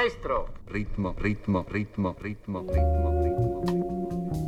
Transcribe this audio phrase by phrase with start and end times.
[0.00, 0.48] Maestro!
[0.66, 3.62] Ritmo, ritmo, ritmo, ritmo, ritmo, ritmo.
[3.66, 4.39] Ritmo,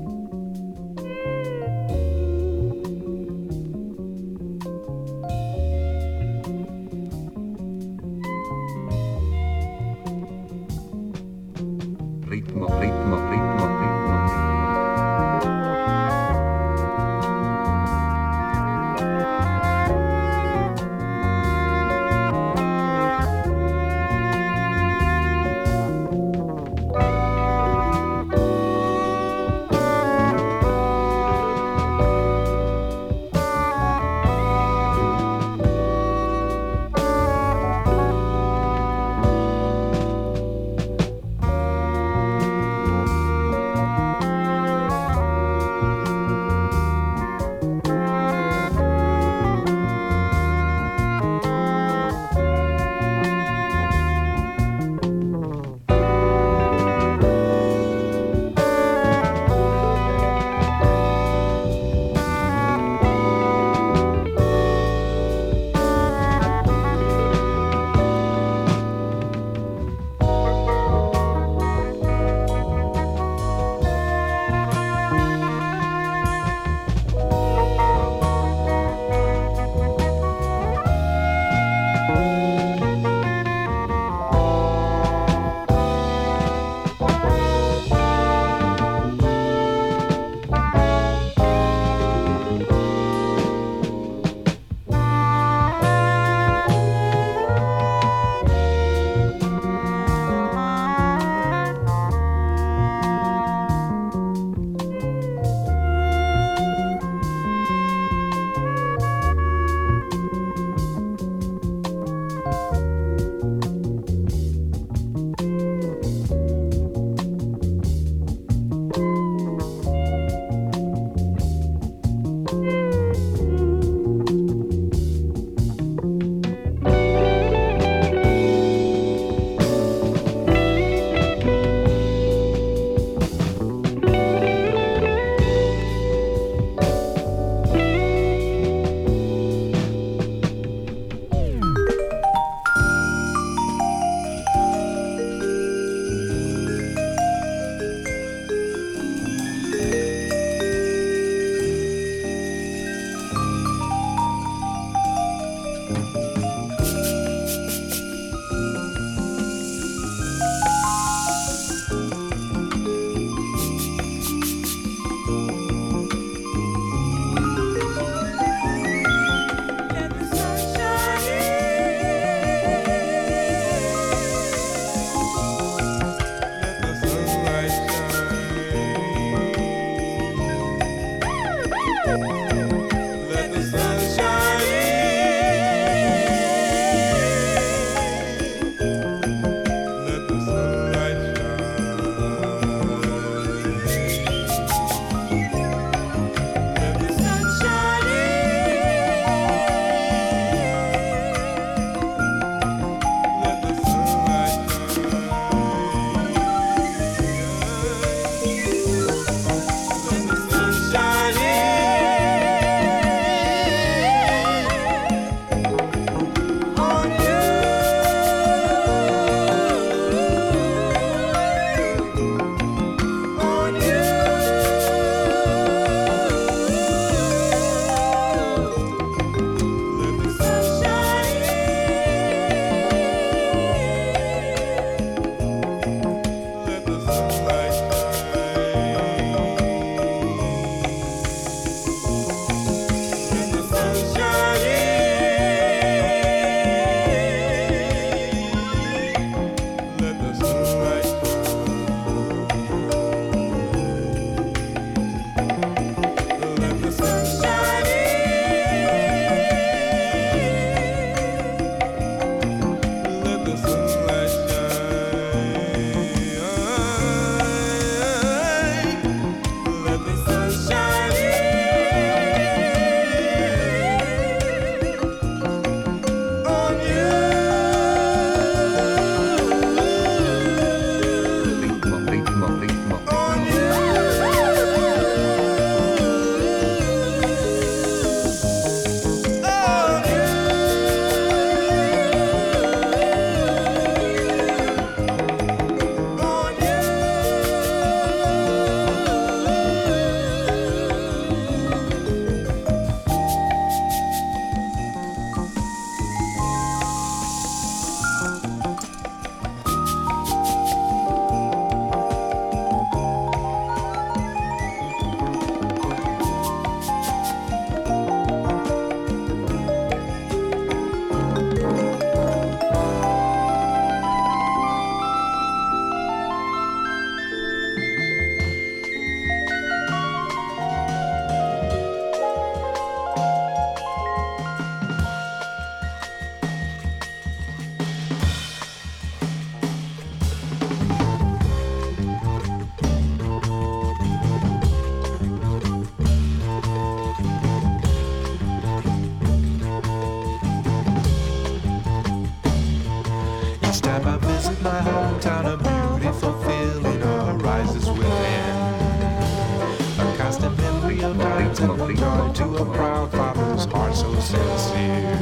[362.65, 365.19] proud father's heart so sincere.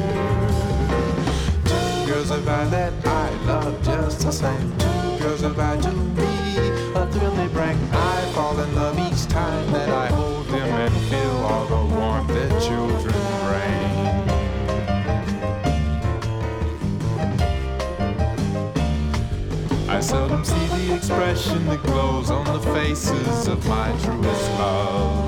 [1.65, 4.77] Two girls of I that I love just the same.
[4.77, 6.23] Two girls of I to me,
[6.95, 7.77] a thrill they bring.
[7.93, 12.27] I fall in love each time that I hold them and feel all the warmth
[12.29, 13.13] that children
[13.47, 13.91] bring.
[19.89, 25.20] I seldom see the expression that glows on the faces of my truest love.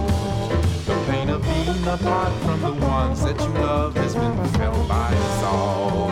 [1.85, 6.07] Apart from the ones that you love has been felt by us all.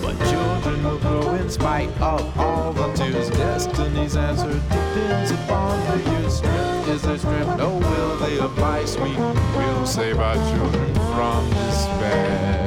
[0.00, 3.28] But children will grow in spite of all the tears.
[3.30, 6.88] Destiny's answer depends upon the year's strength.
[6.88, 7.58] Is their strength?
[7.58, 8.88] No, will they abide?
[8.88, 12.65] Sweet We'll save our children from despair.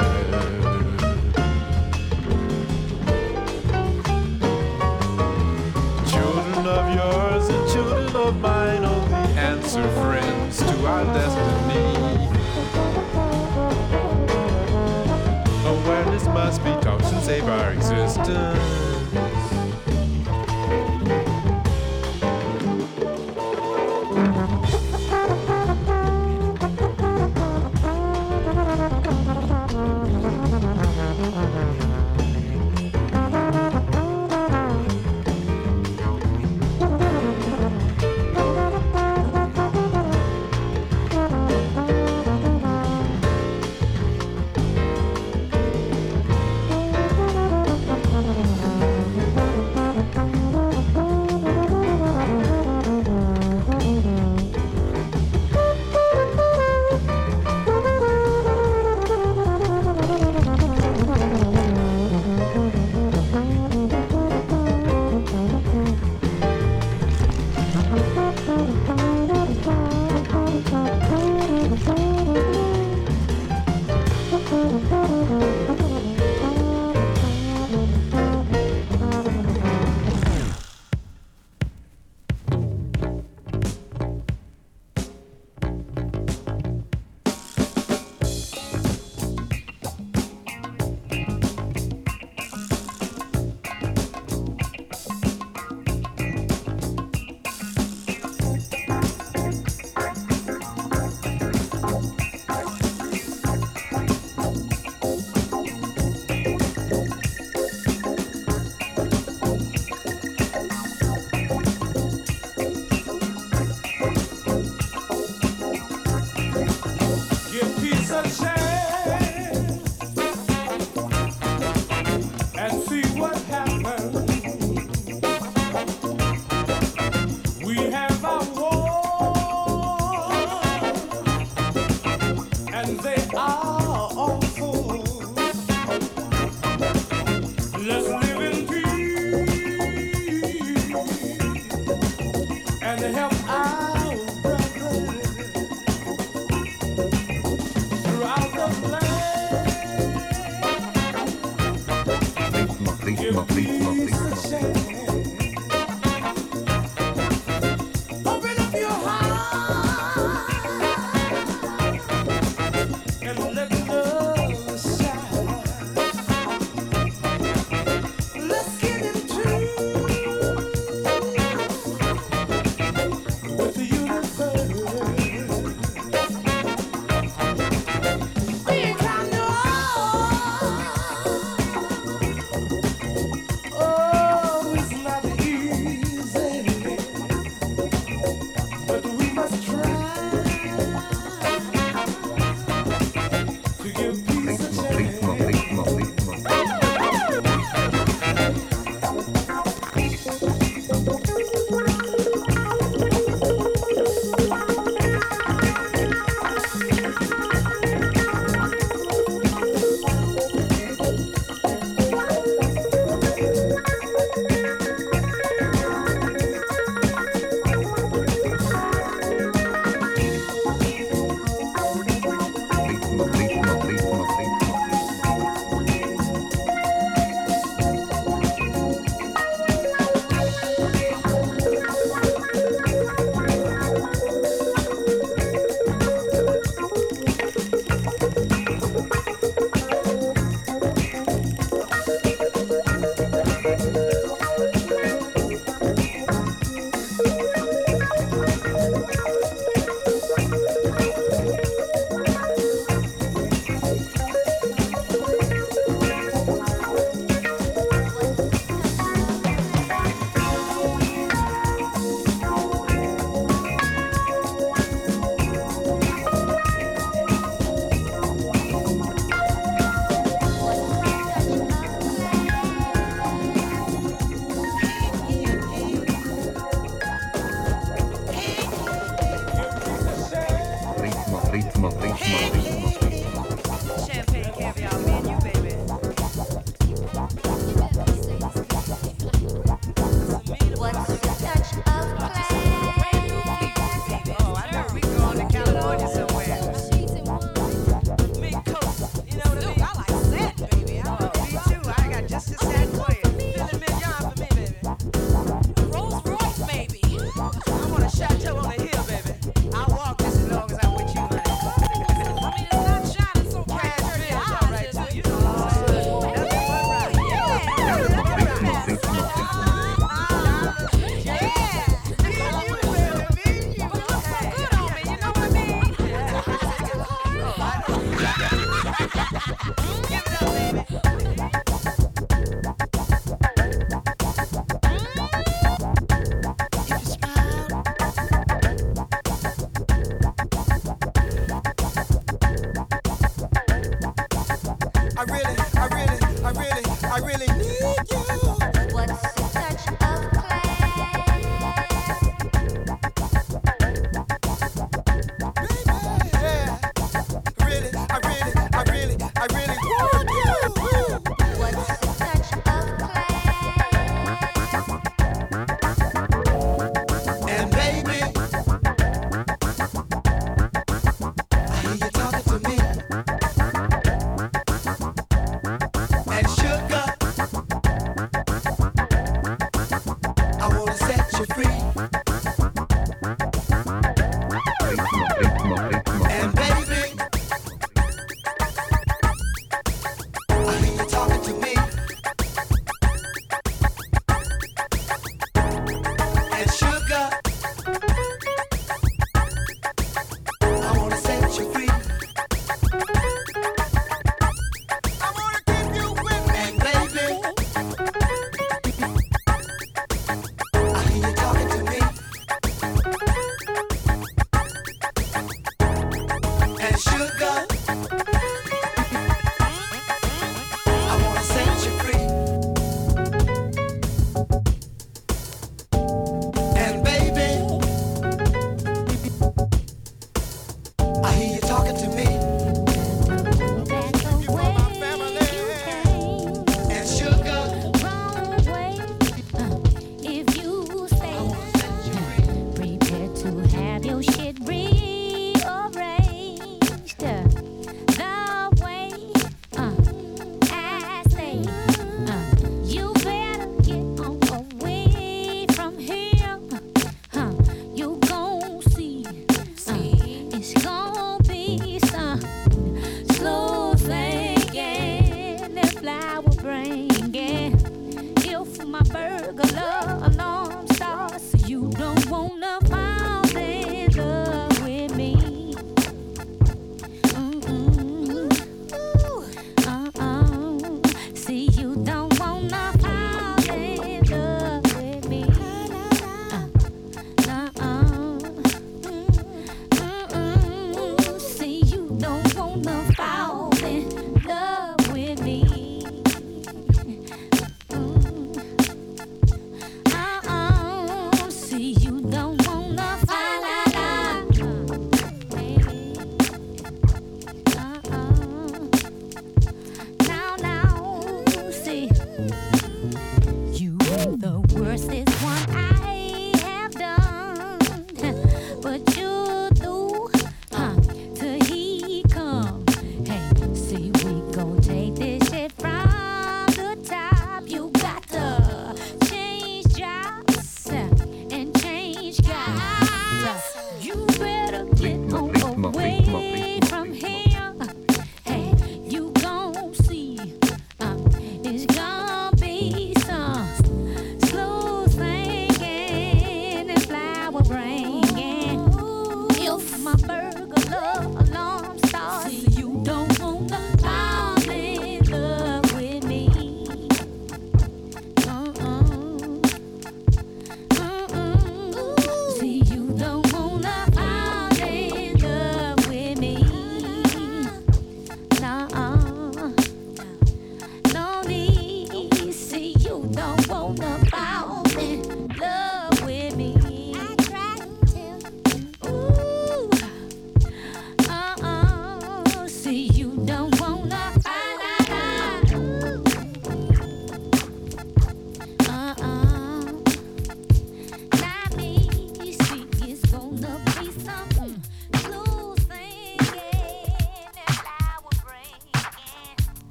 [10.69, 12.29] To our destiny.
[15.65, 18.98] Awareness must be taught and save our existence.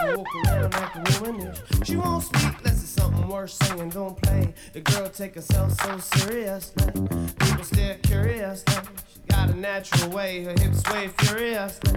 [0.00, 1.54] She walk around like a woman.
[1.84, 2.42] She won't speak.
[2.58, 3.90] unless it's something worth saying.
[3.90, 4.54] Don't play.
[4.72, 6.90] The girl take herself so seriously.
[6.92, 8.74] People stare curiously.
[9.12, 10.44] She got a natural way.
[10.44, 11.92] Her hips sway furiously.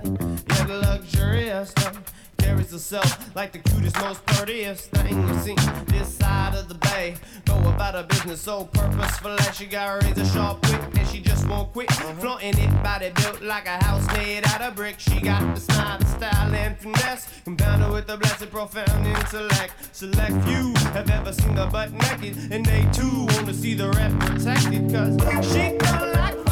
[0.50, 1.94] Yeah, luxuriously.
[2.44, 5.56] Carries herself like the cutest, most prettiest thing you've seen
[5.88, 7.16] this side of the bay.
[7.46, 11.22] Go about her business so purposeful that she got a razor sharp wit and she
[11.22, 11.90] just won't quit.
[12.20, 15.00] Flaunting it, body built like a house made out of brick.
[15.00, 17.28] She got the style, and finesse.
[17.44, 19.74] Compounded with a blessed, profound intellect.
[19.92, 24.12] Select few have ever seen the butt naked, and they too wanna see the rep
[24.20, 24.92] protected.
[24.92, 26.43] Cause she don't like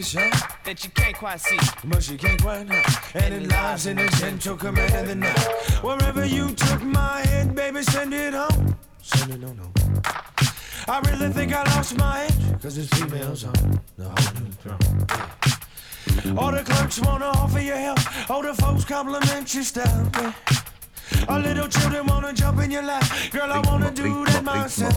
[0.00, 0.64] with a freaky shot.
[0.64, 1.58] that you can't quite see.
[1.84, 2.82] but you can't quite know.
[3.14, 5.38] And it lies in the gentle command of the night.
[5.82, 8.76] Wherever you took my head, baby, send it home.
[9.02, 9.74] Send it on home.
[10.88, 16.38] I really think I lost my edge, cause it's females on the whole new throne.
[16.38, 20.10] All the clerks wanna offer you help, all the folks compliment your style.
[20.16, 20.32] yeah.
[21.28, 24.96] All little children wanna jump in your lap, girl, I wanna do that myself.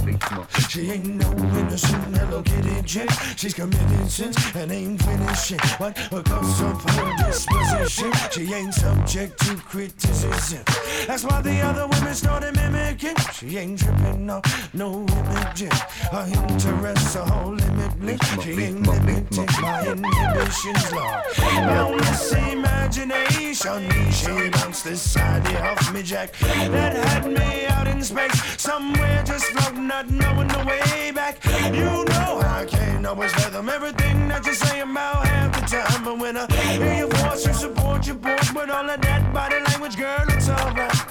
[0.69, 3.09] She ain't no innocent Hello Kitty chick.
[3.37, 5.59] She's committed sins and ain't finishing.
[5.79, 10.63] But because of her disposition, she ain't subject to criticism.
[11.07, 13.15] That's why the other women started mimicking.
[13.33, 14.41] She ain't tripping no,
[14.73, 15.71] no imaging.
[16.11, 18.43] Her interests are all limitless.
[18.43, 21.23] She ain't limited by inhibitions, Lord.
[21.37, 24.11] Boundless imagination.
[24.11, 28.61] She bounced this side of me, That had me out in space.
[28.61, 31.39] Somewhere just floating, not knowing the way back.
[31.73, 36.03] You know I can't always fathom everything that you say about half the time.
[36.03, 39.59] But when I hear your voice, you support your voice with all of that body
[39.65, 41.05] language, girl, it's alright.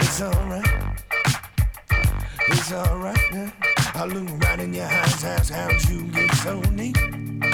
[0.00, 0.66] It's alright.
[2.48, 3.18] It's alright.
[3.32, 3.85] Yeah.
[3.98, 6.98] I look right in your eyes, ask how'd you get so neat.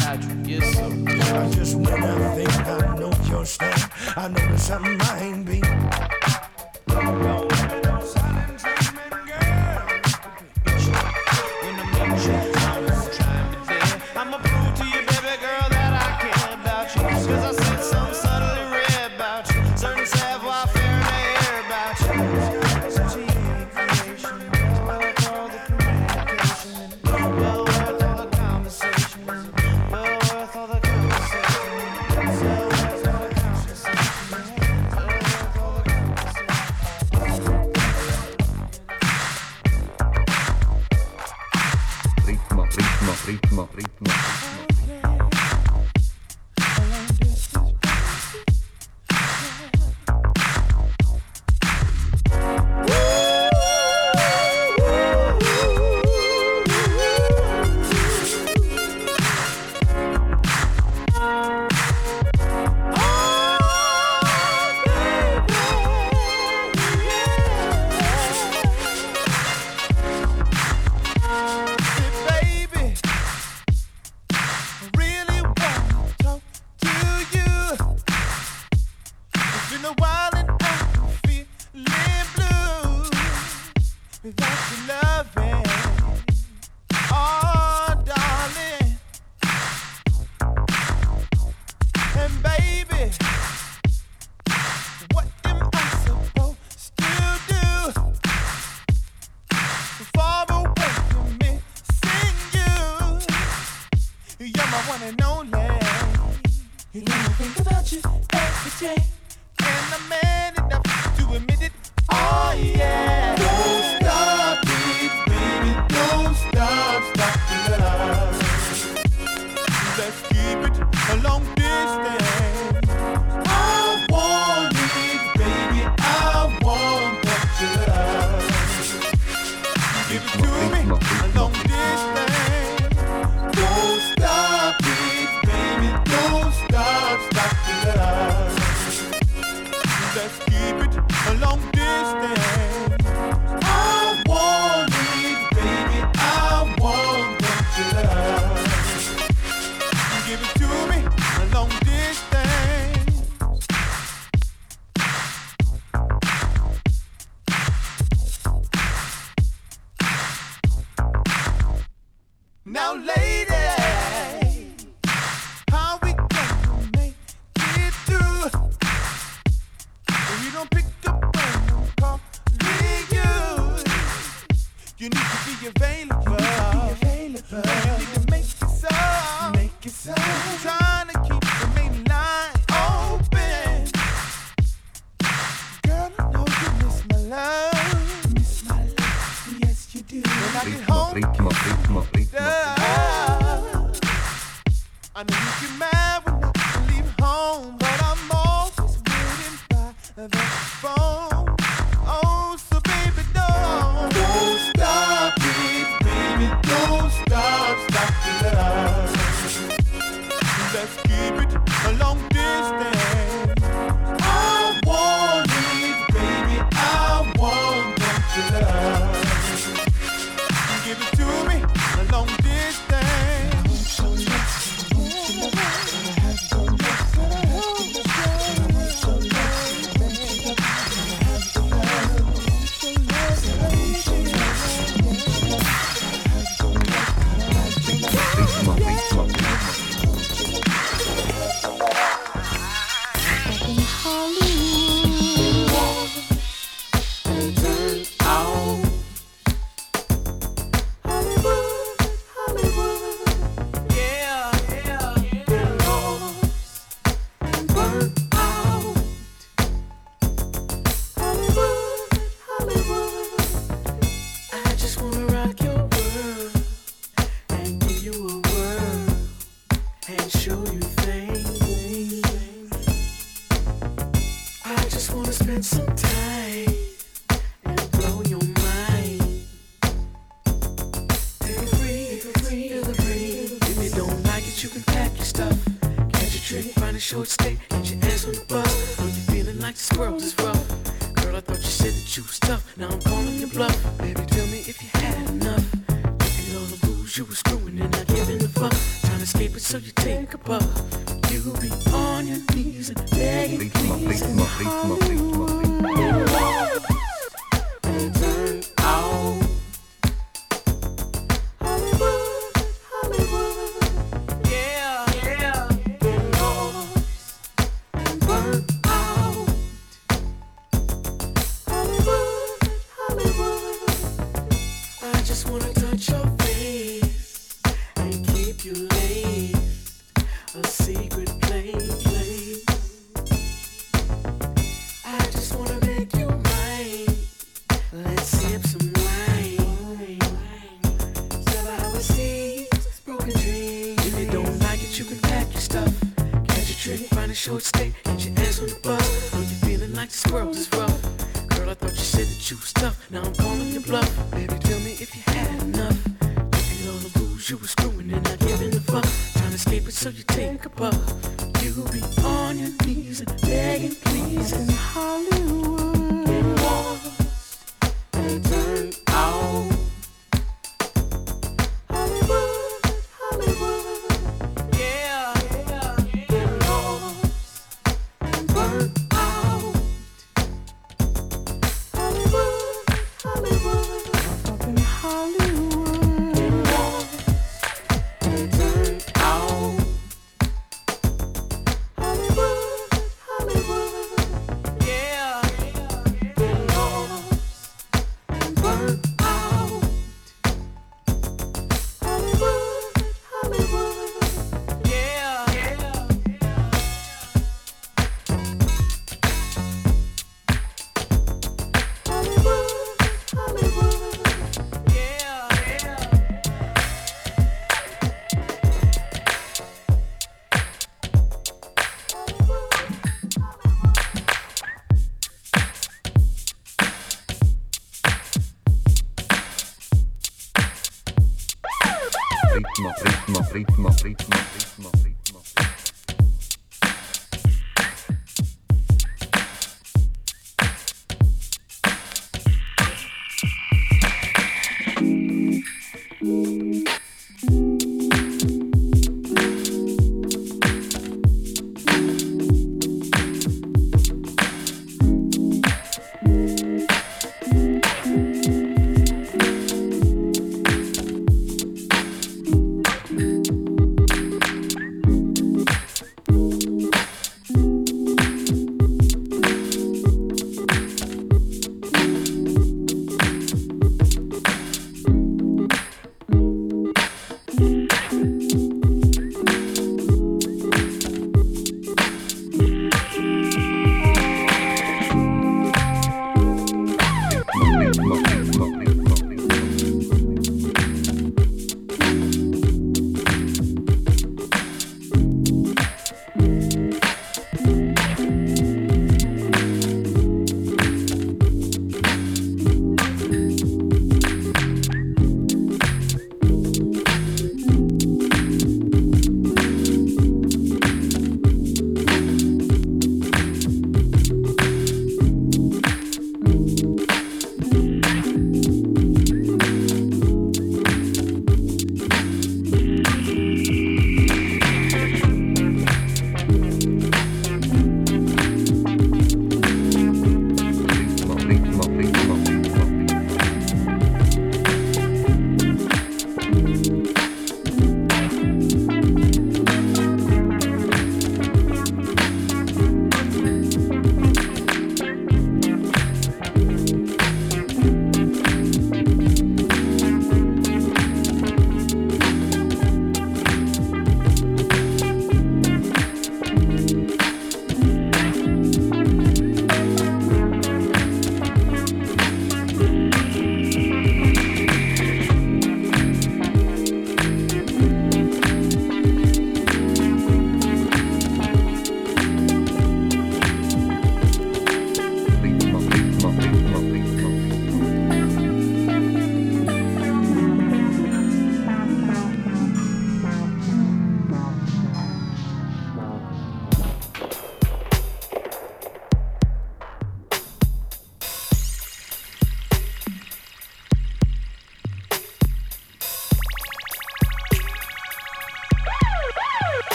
[0.00, 4.46] How'd you get so I just when I think I know your style, I know
[4.46, 5.62] there's something I ain't be.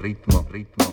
[0.00, 0.89] Ritmo, ritmo,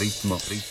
[0.00, 0.69] ritmo, ritmo,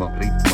[0.00, 0.49] Motley.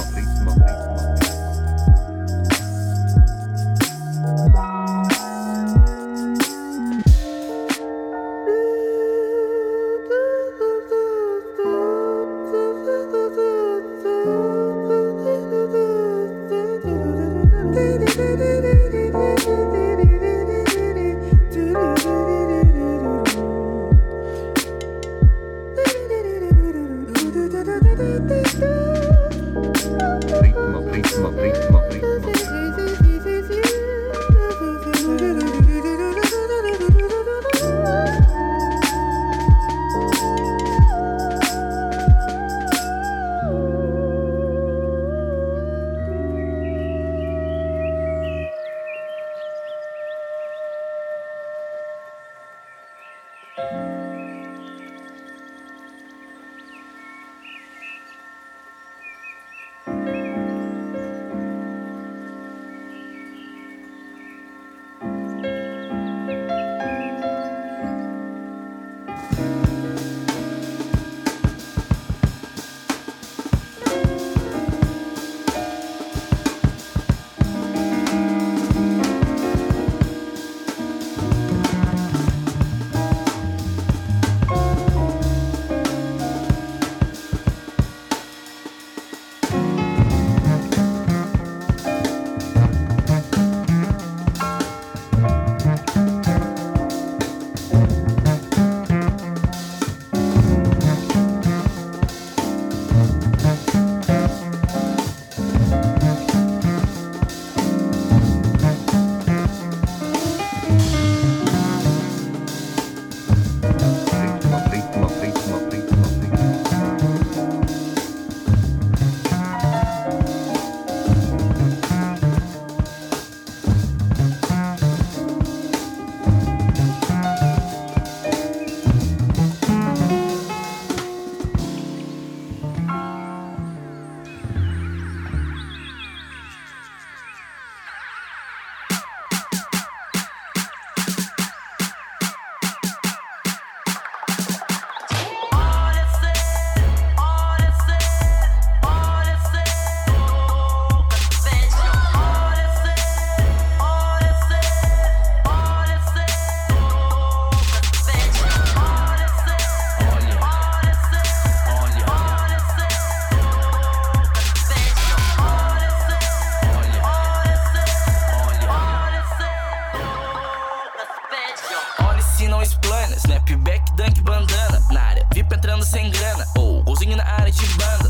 [176.06, 178.08] sem grana, ou golzinho na área de banda.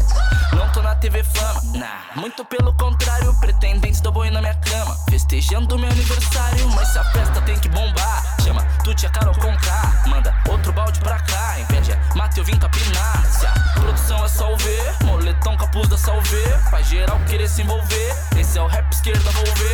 [0.52, 2.00] Não tô na TV fama, nah.
[2.16, 4.96] Muito pelo contrário, pretendentes do boi na minha cama.
[5.08, 8.36] Festejando meu aniversário, mas a festa tem que bombar.
[8.42, 11.60] Chama Tuti a Carol com K, manda outro balde pra cá.
[11.60, 13.24] Impede a Mateu vim capinar.
[13.26, 16.42] Se a produção é salver, moletom, capuz da salve.
[16.70, 19.65] Faz geral querer se envolver, esse é o rap esquerda, vou ver.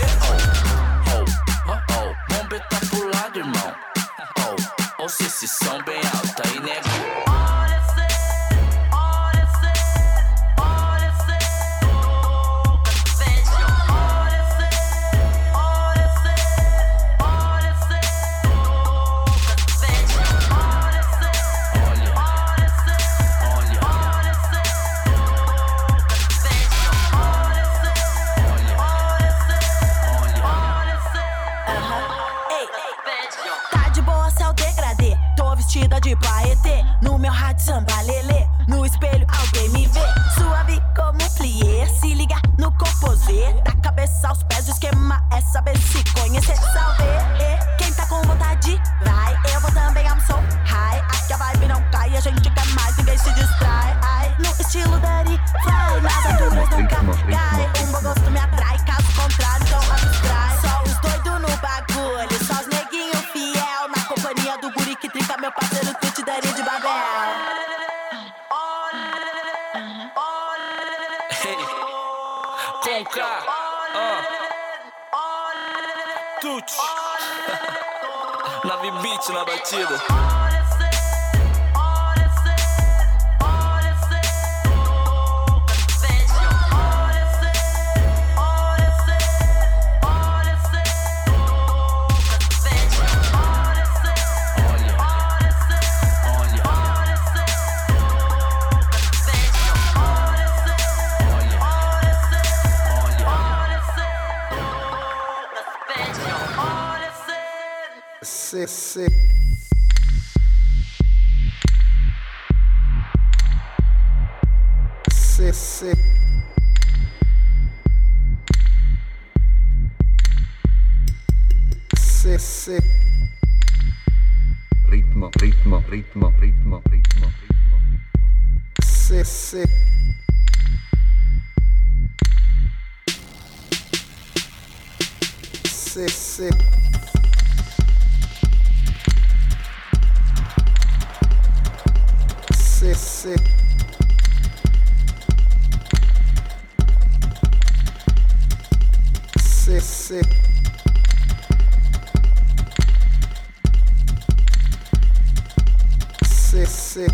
[156.65, 157.09] CC.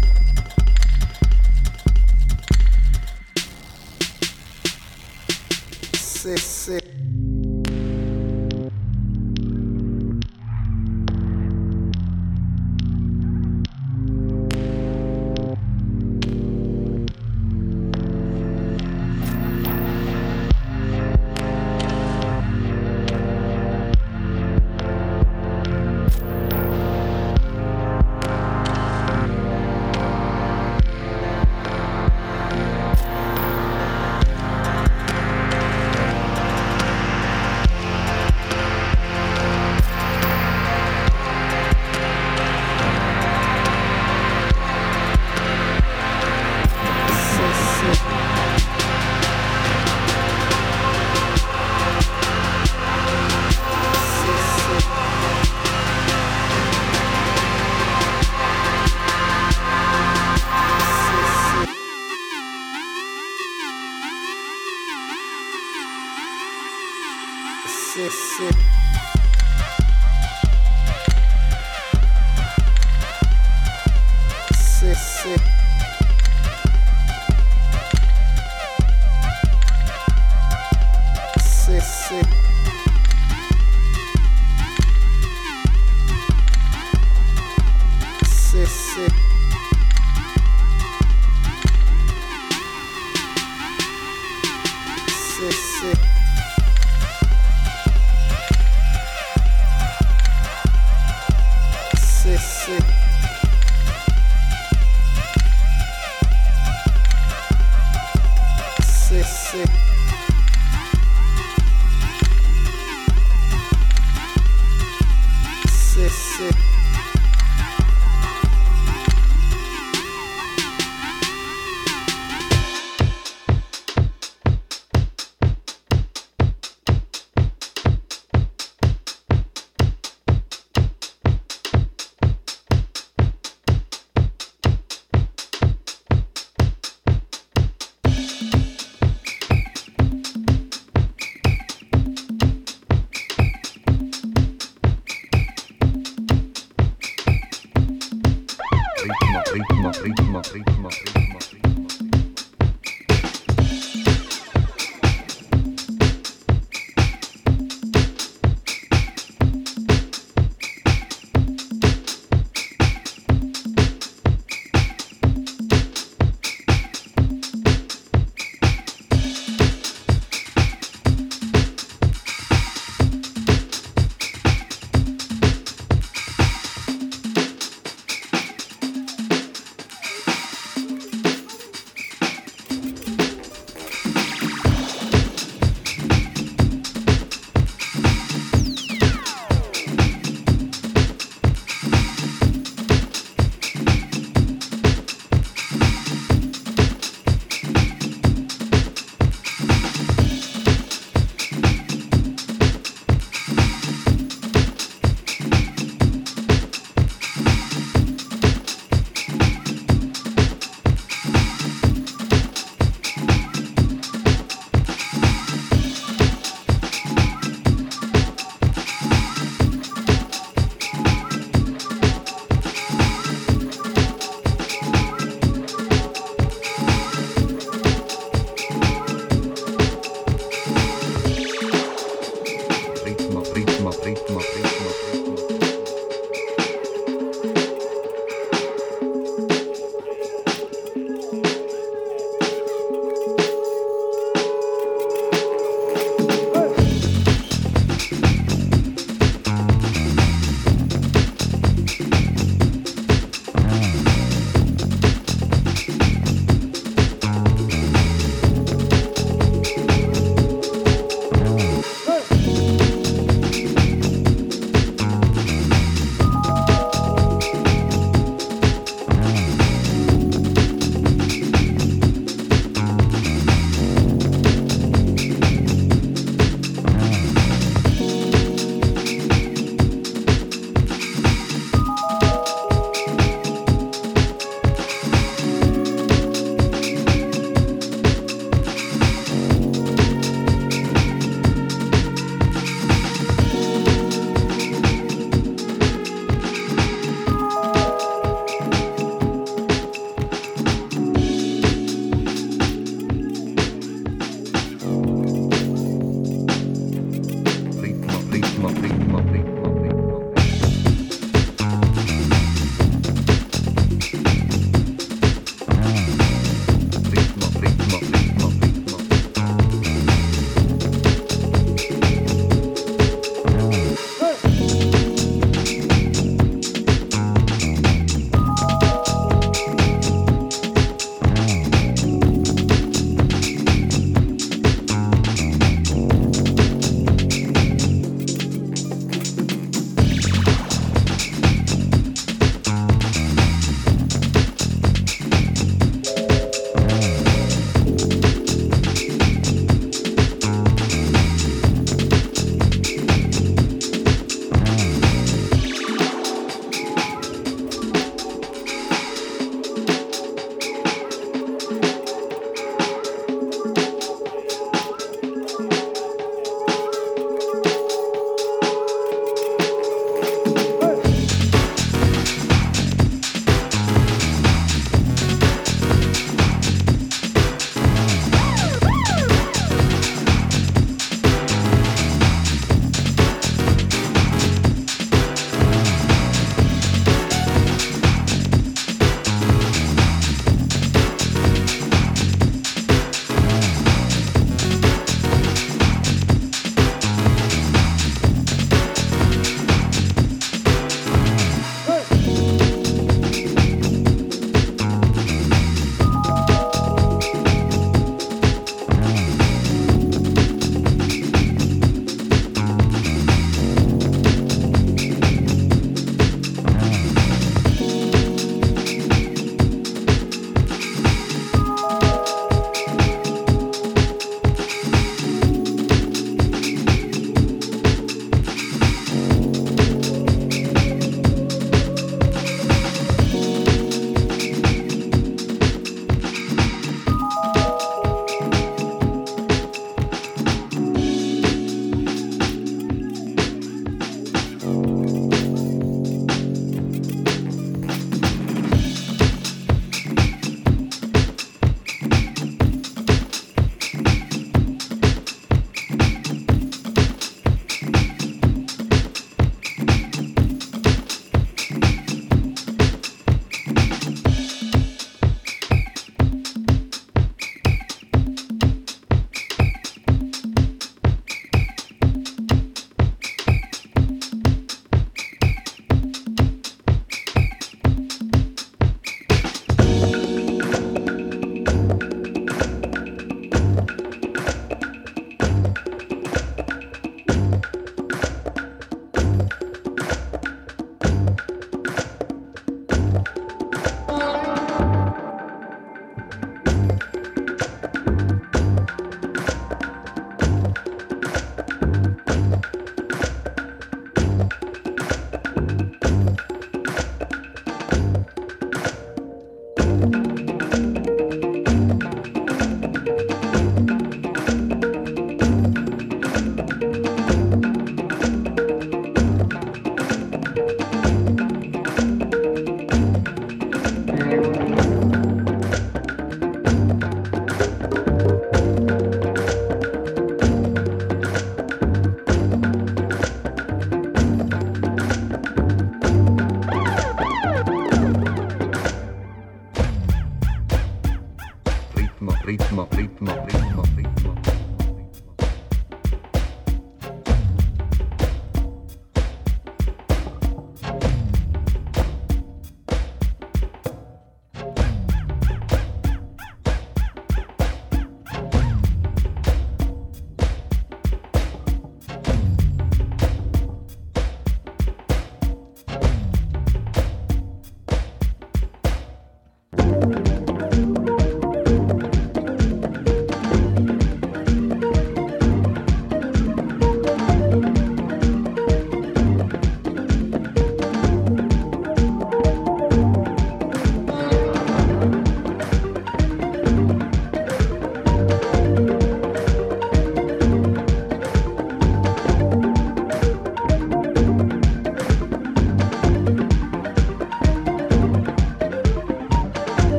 [5.95, 6.98] CC.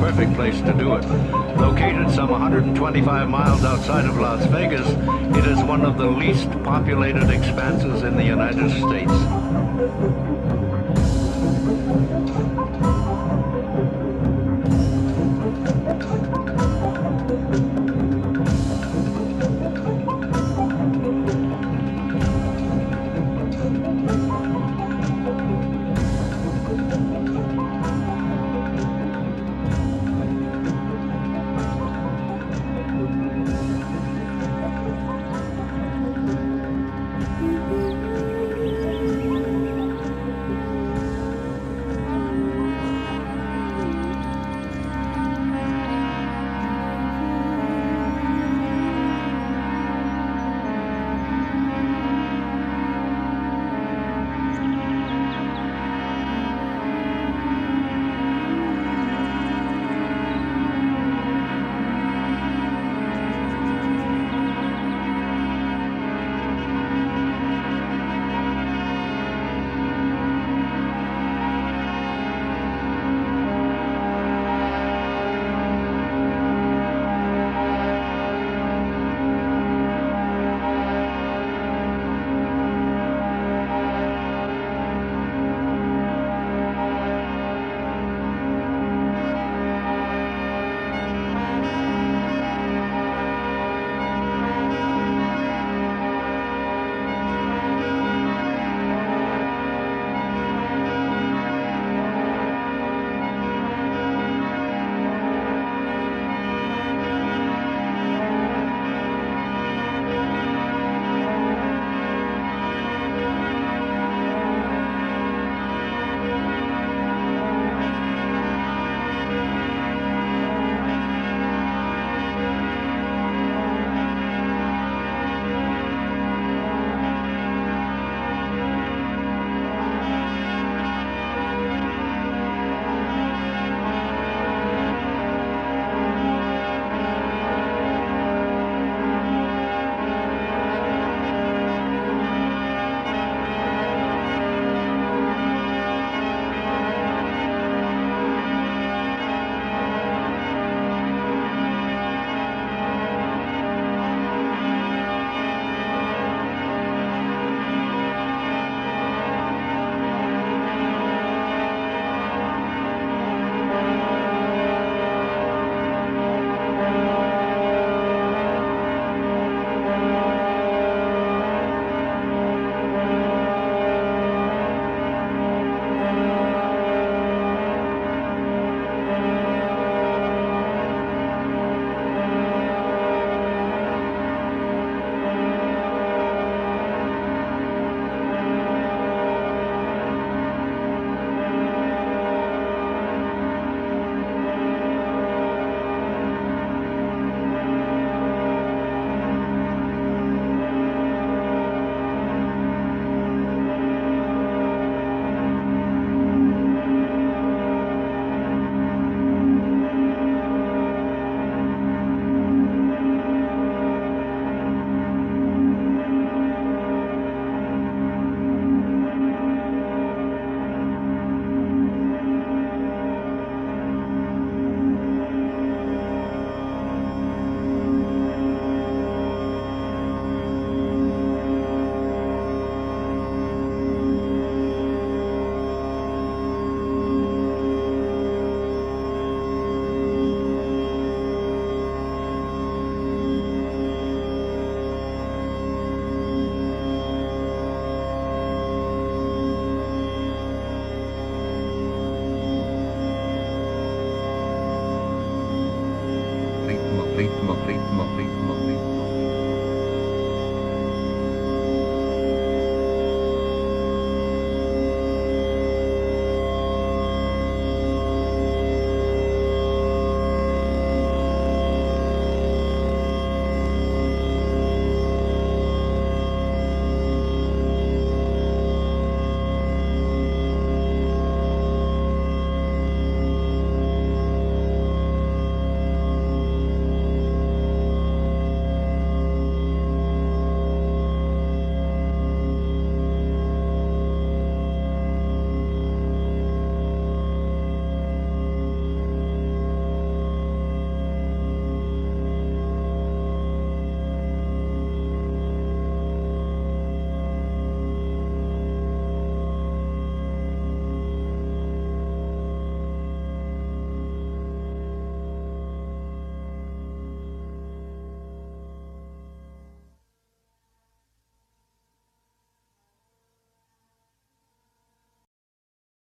[0.00, 1.04] Perfect place to do it.
[1.58, 4.88] Located some 125 miles outside of Las Vegas,
[5.36, 9.39] it is one of the least populated expanses in the United States.